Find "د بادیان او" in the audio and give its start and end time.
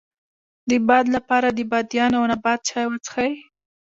1.51-2.23